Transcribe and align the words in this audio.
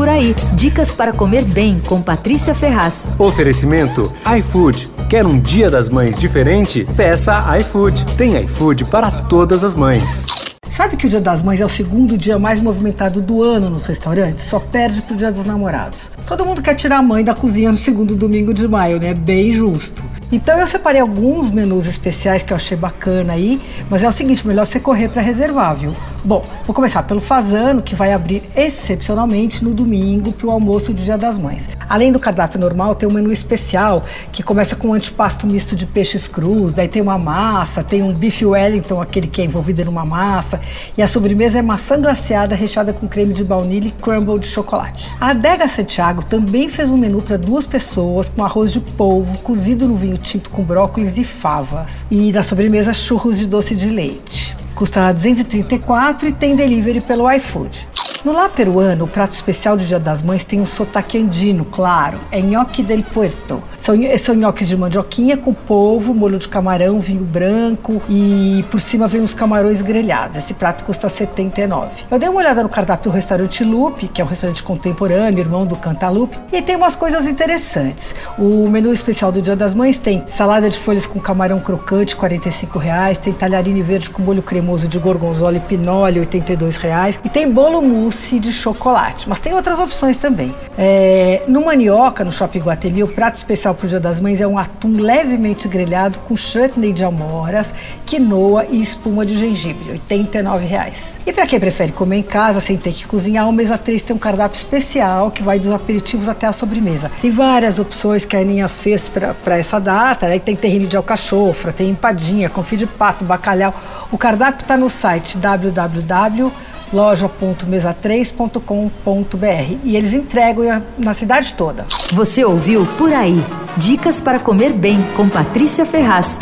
por 0.00 0.08
aí. 0.08 0.34
Dicas 0.54 0.90
para 0.90 1.12
comer 1.12 1.44
bem 1.44 1.78
com 1.78 2.00
Patrícia 2.00 2.54
Ferraz. 2.54 3.04
Oferecimento 3.18 4.10
iFood. 4.38 4.88
Quer 5.10 5.26
um 5.26 5.38
Dia 5.38 5.68
das 5.68 5.90
Mães 5.90 6.18
diferente? 6.18 6.86
Peça 6.96 7.34
iFood. 7.58 8.06
Tem 8.16 8.34
iFood 8.44 8.86
para 8.86 9.10
todas 9.10 9.62
as 9.62 9.74
mães. 9.74 10.24
Sabe 10.70 10.96
que 10.96 11.06
o 11.06 11.10
Dia 11.10 11.20
das 11.20 11.42
Mães 11.42 11.60
é 11.60 11.66
o 11.66 11.68
segundo 11.68 12.16
dia 12.16 12.38
mais 12.38 12.62
movimentado 12.62 13.20
do 13.20 13.42
ano 13.42 13.68
nos 13.68 13.82
restaurantes? 13.82 14.40
Só 14.44 14.58
perde 14.58 15.02
pro 15.02 15.14
Dia 15.14 15.30
dos 15.30 15.44
Namorados. 15.44 16.08
Todo 16.26 16.46
mundo 16.46 16.62
quer 16.62 16.74
tirar 16.76 16.96
a 16.96 17.02
mãe 17.02 17.22
da 17.22 17.34
cozinha 17.34 17.70
no 17.70 17.76
segundo 17.76 18.16
domingo 18.16 18.54
de 18.54 18.66
maio, 18.66 18.98
né? 18.98 19.12
Bem 19.12 19.50
justo. 19.50 20.02
Então 20.32 20.56
eu 20.58 20.66
separei 20.66 21.00
alguns 21.00 21.50
menus 21.50 21.86
especiais 21.86 22.44
que 22.44 22.52
eu 22.52 22.56
achei 22.56 22.76
bacana 22.76 23.32
aí, 23.32 23.60
mas 23.90 24.00
é 24.00 24.08
o 24.08 24.12
seguinte, 24.12 24.46
melhor 24.46 24.64
você 24.64 24.78
correr 24.78 25.08
para 25.08 25.20
reservar, 25.20 25.74
viu? 25.74 25.92
Bom, 26.24 26.44
vou 26.64 26.74
começar 26.74 27.02
pelo 27.02 27.20
Fazano, 27.20 27.82
que 27.82 27.96
vai 27.96 28.12
abrir 28.12 28.42
excepcionalmente 28.54 29.64
no 29.64 29.74
domingo 29.74 30.30
para 30.30 30.46
o 30.46 30.50
almoço 30.50 30.92
do 30.92 31.02
Dia 31.02 31.18
das 31.18 31.36
Mães. 31.36 31.68
Além 31.88 32.12
do 32.12 32.20
cardápio 32.20 32.60
normal, 32.60 32.94
tem 32.94 33.08
um 33.08 33.12
menu 33.12 33.32
especial 33.32 34.02
que 34.30 34.40
começa 34.40 34.76
com 34.76 34.88
um 34.88 34.92
antipasto 34.92 35.48
misto 35.48 35.74
de 35.74 35.84
peixes 35.84 36.28
crus, 36.28 36.74
daí 36.74 36.86
tem 36.86 37.02
uma 37.02 37.18
massa, 37.18 37.82
tem 37.82 38.00
um 38.00 38.12
bife 38.12 38.46
Wellington, 38.46 39.02
aquele 39.02 39.26
que 39.26 39.42
é 39.42 39.44
envolvido 39.44 39.84
numa 39.84 40.04
massa, 40.04 40.60
e 40.96 41.02
a 41.02 41.08
sobremesa 41.08 41.58
é 41.58 41.62
maçã 41.62 42.00
glaciada 42.00 42.54
recheada 42.54 42.92
com 42.92 43.08
creme 43.08 43.34
de 43.34 43.42
baunilha 43.42 43.88
e 43.88 43.90
crumble 43.90 44.38
de 44.38 44.46
chocolate. 44.46 45.10
A 45.20 45.30
Adega 45.30 45.66
Santiago 45.66 46.22
também 46.22 46.68
fez 46.68 46.88
um 46.88 46.96
menu 46.96 47.20
para 47.20 47.36
duas 47.36 47.66
pessoas 47.66 48.28
com 48.28 48.44
arroz 48.44 48.72
de 48.72 48.78
polvo 48.78 49.36
cozido 49.38 49.88
no 49.88 49.96
vinho 49.96 50.19
tinto 50.20 50.50
com 50.50 50.62
brócolis 50.62 51.18
e 51.18 51.24
favas. 51.24 51.90
E 52.10 52.30
na 52.32 52.42
sobremesa, 52.42 52.92
churros 52.92 53.38
de 53.38 53.46
doce 53.46 53.74
de 53.74 53.88
leite. 53.88 54.56
Custa 54.74 55.12
234 55.12 56.28
e 56.28 56.32
tem 56.32 56.54
delivery 56.54 57.00
pelo 57.00 57.30
iFood. 57.32 57.88
No 58.22 58.32
lá 58.32 58.50
peruano, 58.50 59.06
o 59.06 59.08
prato 59.08 59.32
especial 59.32 59.78
do 59.78 59.82
Dia 59.82 59.98
das 59.98 60.20
Mães 60.20 60.44
tem 60.44 60.60
um 60.60 60.66
sotaque 60.66 61.16
andino, 61.16 61.64
claro. 61.64 62.18
É 62.30 62.38
nhoque 62.38 62.82
del 62.82 63.02
puerto. 63.02 63.62
São, 63.78 63.94
são 64.18 64.34
nhoques 64.34 64.68
de 64.68 64.76
mandioquinha 64.76 65.38
com 65.38 65.54
polvo, 65.54 66.12
molho 66.12 66.38
de 66.38 66.46
camarão, 66.46 67.00
vinho 67.00 67.24
branco 67.24 68.02
e 68.10 68.62
por 68.70 68.78
cima 68.78 69.08
vem 69.08 69.22
os 69.22 69.32
camarões 69.32 69.80
grelhados. 69.80 70.36
Esse 70.36 70.52
prato 70.52 70.84
custa 70.84 71.08
79. 71.08 72.04
Eu 72.10 72.18
dei 72.18 72.28
uma 72.28 72.40
olhada 72.40 72.62
no 72.62 72.68
cardápio 72.68 73.10
do 73.10 73.14
restaurante 73.14 73.64
Lupe, 73.64 74.06
que 74.06 74.20
é 74.20 74.24
um 74.24 74.28
restaurante 74.28 74.62
contemporâneo, 74.62 75.40
irmão 75.40 75.64
do 75.64 75.76
Cantalupe, 75.76 76.38
e 76.52 76.60
tem 76.60 76.76
umas 76.76 76.94
coisas 76.94 77.26
interessantes. 77.26 78.14
O 78.38 78.68
menu 78.68 78.92
especial 78.92 79.32
do 79.32 79.40
Dia 79.40 79.56
das 79.56 79.72
Mães 79.72 79.98
tem 79.98 80.24
salada 80.26 80.68
de 80.68 80.78
folhas 80.78 81.06
com 81.06 81.18
camarão 81.18 81.58
crocante, 81.58 82.14
45 82.14 82.78
reais, 82.78 83.16
tem 83.16 83.32
talharine 83.32 83.80
verde 83.80 84.10
com 84.10 84.22
molho 84.22 84.42
cremoso 84.42 84.86
de 84.86 84.98
gorgonzola 84.98 85.56
e 85.56 85.60
pinole, 85.60 86.20
82 86.20 86.76
reais, 86.76 87.18
e 87.24 87.28
tem 87.30 87.50
bolo 87.50 87.80
mousse 87.80 88.09
mousse 88.10 88.40
de 88.40 88.52
chocolate. 88.52 89.28
Mas 89.28 89.38
tem 89.40 89.54
outras 89.54 89.78
opções 89.78 90.16
também. 90.16 90.52
É, 90.76 91.42
no 91.46 91.64
Manioca, 91.64 92.24
no 92.24 92.32
Shopping 92.32 92.58
Guatemi, 92.58 93.04
o 93.04 93.08
prato 93.08 93.36
especial 93.36 93.72
para 93.72 93.86
o 93.86 93.88
Dia 93.88 94.00
das 94.00 94.18
Mães 94.18 94.40
é 94.40 94.46
um 94.46 94.58
atum 94.58 95.00
levemente 95.00 95.68
grelhado 95.68 96.18
com 96.20 96.34
chutney 96.34 96.92
de 96.92 97.04
amoras, 97.04 97.72
quinoa 98.04 98.66
e 98.68 98.80
espuma 98.80 99.24
de 99.24 99.36
gengibre, 99.36 99.92
89 99.92 100.66
reais. 100.66 101.18
E 101.24 101.32
para 101.32 101.46
quem 101.46 101.60
prefere 101.60 101.92
comer 101.92 102.16
em 102.16 102.22
casa 102.22 102.60
sem 102.60 102.76
ter 102.76 102.92
que 102.92 103.06
cozinhar, 103.06 103.48
o 103.48 103.52
Mesa 103.52 103.78
3 103.78 104.02
tem 104.02 104.16
um 104.16 104.18
cardápio 104.18 104.56
especial 104.56 105.30
que 105.30 105.42
vai 105.42 105.60
dos 105.60 105.70
aperitivos 105.70 106.28
até 106.28 106.46
a 106.46 106.52
sobremesa. 106.52 107.10
Tem 107.20 107.30
várias 107.30 107.78
opções 107.78 108.24
que 108.24 108.36
a 108.36 108.40
Aninha 108.40 108.66
fez 108.66 109.08
para 109.08 109.56
essa 109.56 109.78
data, 109.78 110.28
né? 110.28 110.38
tem 110.40 110.56
terrine 110.56 110.86
de 110.86 110.96
alcachofra, 110.96 111.72
tem 111.72 111.90
empadinha, 111.90 112.50
confit 112.50 112.78
de 112.78 112.86
pato, 112.86 113.24
bacalhau. 113.24 113.74
O 114.10 114.18
cardápio 114.18 114.62
está 114.62 114.76
no 114.76 114.90
site 114.90 115.38
www 115.38 116.50
loja.mesa3.com.br 116.92 119.78
e 119.84 119.96
eles 119.96 120.12
entregam 120.12 120.82
na 120.98 121.14
cidade 121.14 121.54
toda. 121.54 121.86
Você 122.12 122.44
ouviu 122.44 122.86
Por 122.98 123.12
Aí. 123.12 123.42
Dicas 123.76 124.20
para 124.20 124.38
comer 124.38 124.72
bem 124.72 125.02
com 125.16 125.28
Patrícia 125.28 125.86
Ferraz. 125.86 126.38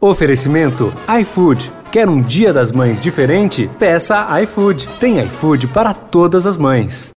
Oferecimento 0.00 0.92
iFood. 1.20 1.72
Quer 1.90 2.08
um 2.08 2.20
Dia 2.20 2.52
das 2.52 2.70
Mães 2.70 3.00
diferente? 3.00 3.70
Peça 3.78 4.26
iFood. 4.42 4.88
Tem 5.00 5.24
iFood 5.24 5.68
para 5.68 5.94
todas 5.94 6.46
as 6.46 6.56
mães. 6.56 7.14